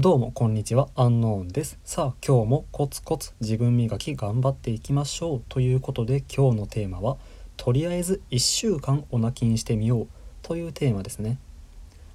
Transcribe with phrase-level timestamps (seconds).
[0.00, 0.88] どうもこんにちは。
[0.94, 1.78] アンノーンです。
[1.84, 7.18] さあ今日もコツコツ自分磨き頑張っていきましょうということで今日のテーマは
[7.58, 10.08] とりあえず1週間オナキンしてみよう
[10.40, 11.38] というテーマですね。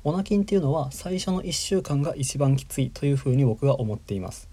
[0.04, 4.50] オナキンっていうのは最初の1週間が一番きついというふうに僕は思っています。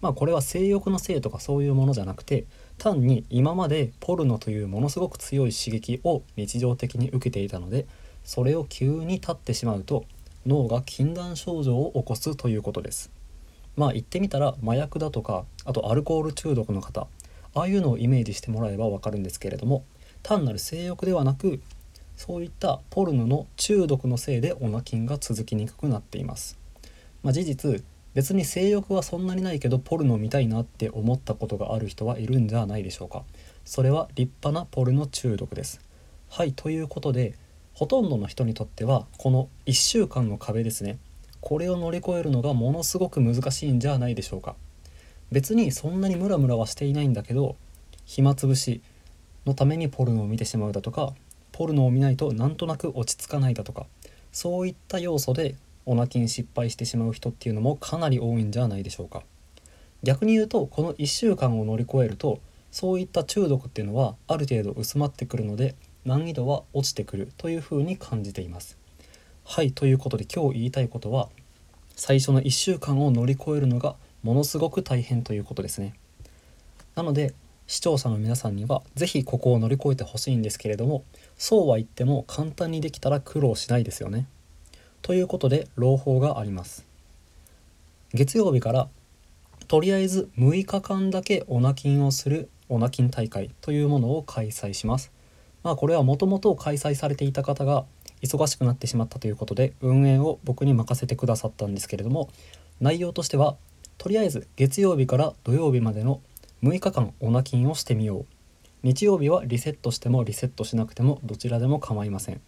[0.00, 2.46] まあこれは性欲のせいとかそういうものじゃなくて
[2.78, 7.86] 単に今までポルノというものすごく強い刺激を日常的に受けていたので
[8.24, 10.04] それを急に立ってしまうと
[10.46, 13.10] 脳が禁断症状を起こすということです。
[13.76, 17.06] まあ言ってみたら麻薬だとかあとアルコール中毒の方
[17.54, 19.84] ああいうのをイメージしてもらえばわかるんですけれども
[20.22, 21.60] 単なる性欲ではなく
[22.16, 26.58] そういったポルノの中毒のせいでオナキンが続きにくくなっています、
[27.22, 27.82] まあ、事実
[28.14, 33.22] 別に性欲はそんなにないけどポルノ見たいなって思ったことがある人はいるんじゃないでしょうか。
[33.64, 35.80] それは立派なポルノ中毒です。
[36.28, 37.34] はいということで
[37.74, 40.98] ほとんどの人にとってはこの1週間の壁ですね。
[41.40, 44.54] これを乗り越えるのがものすごく難しいんじゃないでしょうか。
[45.32, 47.56] 別にそんなにムラムラはしていないんだけど
[48.04, 48.82] 暇つぶし
[49.46, 51.14] のためにポルノを見てしまうだとか
[51.52, 53.86] ポルノを見ないとなんとなく落ち着かないだとか
[54.30, 59.22] そういった要素でオナキン失敗してしまう人っていうのもかなり多いんじゃないでしょうか。
[60.02, 68.76] 逆に言うとこの1週間を乗り越えるとそういった中毒っていうのはある程度薄まってくるので難易度は落ちてくるというふうに感じています。
[69.44, 71.28] はいということで今日言いたいことは
[71.96, 75.94] 最初の1週間を乗り越えるのがものすごく大変ということですね。
[76.94, 77.34] なので
[77.66, 81.04] 視聴者の皆さんには是非ここを乗り越えてほしいんですけれども
[81.38, 84.26] そうは言っても簡単にできたら苦労しないですよね。
[85.00, 86.84] ということで朗報があります。
[88.14, 88.88] 月曜日から
[89.68, 95.10] とりあえず6日間だけオナキンをするオナキン大会というものを開催します。
[95.62, 97.84] まあこれはもともと開催されていた方が
[98.22, 102.30] 忙しくなってしまったということで運営を僕に任せてくださったんですけれども
[102.80, 103.56] 内容としては
[103.98, 106.20] とりあえず月曜日から土曜日までの
[106.62, 108.26] 6日間オナ金をしてみよう。
[108.82, 112.40] 日曜日はリセットしてもリセットしなくてもどちらでも構いません。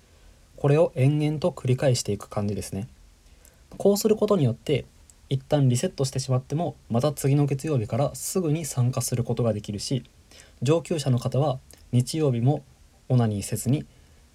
[0.57, 2.89] これを延々と繰り返していく感じですね。
[3.77, 4.85] こうすることによって
[5.29, 10.05] 一旦リセットしてしまってもまた次の月曜日からすぐに参加することができるし
[10.63, 11.59] 上級者の方は
[11.93, 12.63] 日曜日も
[13.09, 13.87] オナニーせずに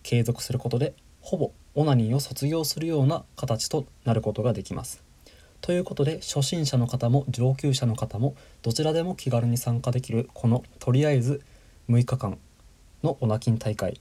[0.03, 5.03] 継続することでほぼオナニーを卒業するような形となることができます。
[5.61, 11.41] ということで初心者の方も上級者の方もどちらでも気軽に参加できるこのとりあえず
[11.89, 12.37] 6日間
[13.03, 13.99] のオナキン大会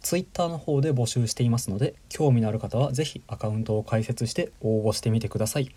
[0.00, 5.74] Twitter の方で募集していますので興味のある方は是非アカウントを開設して応募してみてください。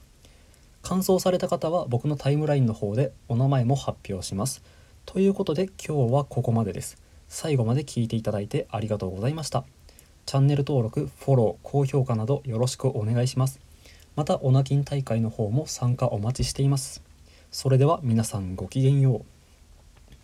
[0.82, 4.62] 完走された方は僕のタイムラインの方でお名前も発表します。
[5.06, 6.98] ということで今日はここまでです。
[7.28, 9.64] 最後まで聞いていただいてありがとうございました。
[10.26, 13.60] チャンネル登録、フォロー、高評価などよろしくお願いします。
[14.16, 17.04] また、オナキン大会の方も参加お待ちしています。
[17.52, 19.35] それでは皆さんごきげんよう。